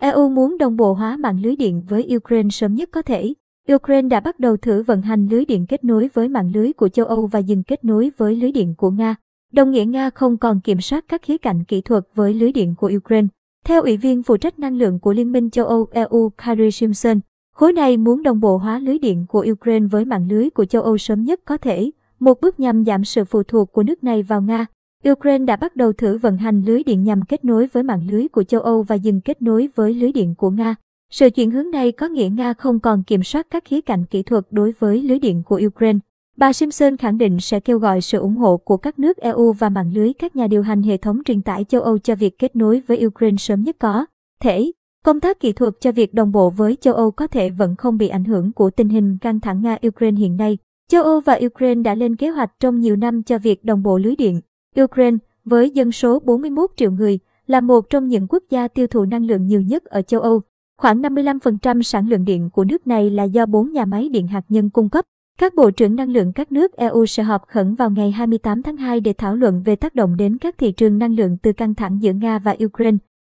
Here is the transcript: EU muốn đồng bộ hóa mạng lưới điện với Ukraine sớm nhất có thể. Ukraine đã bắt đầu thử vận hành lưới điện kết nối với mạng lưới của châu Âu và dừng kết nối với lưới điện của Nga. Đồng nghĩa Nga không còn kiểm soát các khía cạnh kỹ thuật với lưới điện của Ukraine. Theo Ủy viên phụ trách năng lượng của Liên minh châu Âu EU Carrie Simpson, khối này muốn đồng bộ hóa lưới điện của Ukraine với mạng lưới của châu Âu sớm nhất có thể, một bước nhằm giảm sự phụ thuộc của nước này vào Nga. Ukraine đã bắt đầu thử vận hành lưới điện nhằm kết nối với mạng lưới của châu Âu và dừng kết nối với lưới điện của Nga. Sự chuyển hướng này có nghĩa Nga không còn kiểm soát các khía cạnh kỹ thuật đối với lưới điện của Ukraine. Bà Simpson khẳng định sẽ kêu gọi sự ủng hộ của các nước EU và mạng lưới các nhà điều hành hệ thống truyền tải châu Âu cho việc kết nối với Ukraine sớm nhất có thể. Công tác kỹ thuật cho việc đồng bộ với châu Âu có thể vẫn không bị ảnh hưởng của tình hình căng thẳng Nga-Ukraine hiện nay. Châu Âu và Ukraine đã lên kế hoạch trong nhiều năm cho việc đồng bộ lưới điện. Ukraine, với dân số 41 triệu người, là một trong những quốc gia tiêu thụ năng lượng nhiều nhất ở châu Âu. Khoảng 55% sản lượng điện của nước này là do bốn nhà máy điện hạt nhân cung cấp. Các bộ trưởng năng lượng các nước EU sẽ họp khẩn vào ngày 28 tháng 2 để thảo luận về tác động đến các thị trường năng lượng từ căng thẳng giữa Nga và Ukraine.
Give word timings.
EU 0.00 0.28
muốn 0.28 0.58
đồng 0.58 0.76
bộ 0.76 0.92
hóa 0.92 1.16
mạng 1.16 1.40
lưới 1.42 1.56
điện 1.56 1.82
với 1.88 2.08
Ukraine 2.16 2.48
sớm 2.50 2.74
nhất 2.74 2.88
có 2.92 3.02
thể. 3.02 3.34
Ukraine 3.74 4.08
đã 4.08 4.20
bắt 4.20 4.38
đầu 4.38 4.56
thử 4.56 4.82
vận 4.82 5.02
hành 5.02 5.28
lưới 5.28 5.44
điện 5.44 5.66
kết 5.66 5.84
nối 5.84 6.10
với 6.14 6.28
mạng 6.28 6.50
lưới 6.54 6.72
của 6.72 6.88
châu 6.88 7.06
Âu 7.06 7.26
và 7.26 7.38
dừng 7.38 7.62
kết 7.62 7.84
nối 7.84 8.10
với 8.16 8.36
lưới 8.36 8.52
điện 8.52 8.74
của 8.78 8.90
Nga. 8.90 9.14
Đồng 9.52 9.70
nghĩa 9.70 9.84
Nga 9.84 10.10
không 10.10 10.36
còn 10.36 10.60
kiểm 10.60 10.80
soát 10.80 11.04
các 11.08 11.22
khía 11.22 11.38
cạnh 11.38 11.64
kỹ 11.64 11.80
thuật 11.80 12.04
với 12.14 12.34
lưới 12.34 12.52
điện 12.52 12.74
của 12.78 12.92
Ukraine. 12.96 13.28
Theo 13.64 13.82
Ủy 13.82 13.96
viên 13.96 14.22
phụ 14.22 14.36
trách 14.36 14.58
năng 14.58 14.76
lượng 14.76 14.98
của 14.98 15.12
Liên 15.12 15.32
minh 15.32 15.50
châu 15.50 15.66
Âu 15.66 15.86
EU 15.92 16.30
Carrie 16.30 16.70
Simpson, 16.70 17.20
khối 17.54 17.72
này 17.72 17.96
muốn 17.96 18.22
đồng 18.22 18.40
bộ 18.40 18.56
hóa 18.56 18.78
lưới 18.78 18.98
điện 18.98 19.26
của 19.28 19.46
Ukraine 19.50 19.86
với 19.86 20.04
mạng 20.04 20.28
lưới 20.30 20.50
của 20.50 20.64
châu 20.64 20.82
Âu 20.82 20.98
sớm 20.98 21.24
nhất 21.24 21.40
có 21.44 21.56
thể, 21.56 21.90
một 22.20 22.40
bước 22.40 22.60
nhằm 22.60 22.84
giảm 22.84 23.04
sự 23.04 23.24
phụ 23.24 23.42
thuộc 23.42 23.72
của 23.72 23.82
nước 23.82 24.04
này 24.04 24.22
vào 24.22 24.42
Nga. 24.42 24.66
Ukraine 25.08 25.44
đã 25.44 25.56
bắt 25.56 25.76
đầu 25.76 25.92
thử 25.92 26.18
vận 26.18 26.36
hành 26.36 26.62
lưới 26.64 26.82
điện 26.82 27.04
nhằm 27.04 27.22
kết 27.22 27.44
nối 27.44 27.66
với 27.66 27.82
mạng 27.82 28.06
lưới 28.10 28.28
của 28.28 28.42
châu 28.42 28.60
Âu 28.60 28.82
và 28.82 28.94
dừng 28.94 29.20
kết 29.20 29.42
nối 29.42 29.68
với 29.74 29.94
lưới 29.94 30.12
điện 30.12 30.34
của 30.34 30.50
Nga. 30.50 30.74
Sự 31.10 31.30
chuyển 31.30 31.50
hướng 31.50 31.70
này 31.70 31.92
có 31.92 32.08
nghĩa 32.08 32.28
Nga 32.28 32.52
không 32.52 32.80
còn 32.80 33.02
kiểm 33.02 33.22
soát 33.22 33.46
các 33.50 33.64
khía 33.64 33.80
cạnh 33.80 34.04
kỹ 34.04 34.22
thuật 34.22 34.46
đối 34.50 34.72
với 34.78 35.02
lưới 35.02 35.18
điện 35.18 35.42
của 35.42 35.60
Ukraine. 35.66 35.98
Bà 36.36 36.52
Simpson 36.52 36.96
khẳng 36.96 37.18
định 37.18 37.40
sẽ 37.40 37.60
kêu 37.60 37.78
gọi 37.78 38.00
sự 38.00 38.18
ủng 38.18 38.36
hộ 38.36 38.56
của 38.56 38.76
các 38.76 38.98
nước 38.98 39.16
EU 39.16 39.52
và 39.52 39.68
mạng 39.68 39.92
lưới 39.94 40.12
các 40.12 40.36
nhà 40.36 40.46
điều 40.46 40.62
hành 40.62 40.82
hệ 40.82 40.96
thống 40.96 41.20
truyền 41.24 41.42
tải 41.42 41.64
châu 41.64 41.82
Âu 41.82 41.98
cho 41.98 42.14
việc 42.14 42.38
kết 42.38 42.56
nối 42.56 42.82
với 42.86 43.06
Ukraine 43.06 43.36
sớm 43.36 43.62
nhất 43.62 43.76
có 43.78 44.06
thể. 44.40 44.72
Công 45.04 45.20
tác 45.20 45.40
kỹ 45.40 45.52
thuật 45.52 45.74
cho 45.80 45.92
việc 45.92 46.14
đồng 46.14 46.32
bộ 46.32 46.50
với 46.50 46.76
châu 46.80 46.94
Âu 46.94 47.10
có 47.10 47.26
thể 47.26 47.50
vẫn 47.50 47.76
không 47.76 47.98
bị 47.98 48.08
ảnh 48.08 48.24
hưởng 48.24 48.52
của 48.52 48.70
tình 48.70 48.88
hình 48.88 49.18
căng 49.20 49.40
thẳng 49.40 49.62
Nga-Ukraine 49.62 50.16
hiện 50.16 50.36
nay. 50.36 50.58
Châu 50.90 51.02
Âu 51.02 51.20
và 51.20 51.40
Ukraine 51.46 51.82
đã 51.82 51.94
lên 51.94 52.16
kế 52.16 52.28
hoạch 52.28 52.50
trong 52.60 52.80
nhiều 52.80 52.96
năm 52.96 53.22
cho 53.22 53.38
việc 53.38 53.64
đồng 53.64 53.82
bộ 53.82 53.98
lưới 53.98 54.16
điện. 54.16 54.40
Ukraine, 54.80 55.16
với 55.44 55.70
dân 55.70 55.92
số 55.92 56.18
41 56.18 56.70
triệu 56.76 56.90
người, 56.90 57.18
là 57.46 57.60
một 57.60 57.90
trong 57.90 58.08
những 58.08 58.26
quốc 58.28 58.42
gia 58.50 58.68
tiêu 58.68 58.86
thụ 58.86 59.04
năng 59.04 59.26
lượng 59.26 59.46
nhiều 59.46 59.60
nhất 59.60 59.84
ở 59.84 60.02
châu 60.02 60.20
Âu. 60.20 60.42
Khoảng 60.78 61.02
55% 61.02 61.82
sản 61.82 62.08
lượng 62.08 62.24
điện 62.24 62.50
của 62.50 62.64
nước 62.64 62.86
này 62.86 63.10
là 63.10 63.24
do 63.24 63.46
bốn 63.46 63.72
nhà 63.72 63.84
máy 63.84 64.08
điện 64.08 64.26
hạt 64.26 64.44
nhân 64.48 64.70
cung 64.70 64.88
cấp. 64.88 65.04
Các 65.38 65.54
bộ 65.54 65.70
trưởng 65.70 65.96
năng 65.96 66.10
lượng 66.10 66.32
các 66.32 66.52
nước 66.52 66.72
EU 66.72 67.06
sẽ 67.06 67.22
họp 67.22 67.46
khẩn 67.46 67.74
vào 67.74 67.90
ngày 67.90 68.10
28 68.10 68.62
tháng 68.62 68.76
2 68.76 69.00
để 69.00 69.12
thảo 69.12 69.36
luận 69.36 69.62
về 69.64 69.76
tác 69.76 69.94
động 69.94 70.16
đến 70.16 70.38
các 70.38 70.58
thị 70.58 70.72
trường 70.72 70.98
năng 70.98 71.14
lượng 71.14 71.36
từ 71.42 71.52
căng 71.52 71.74
thẳng 71.74 71.98
giữa 72.02 72.12
Nga 72.12 72.38
và 72.38 72.56
Ukraine. 72.64 72.98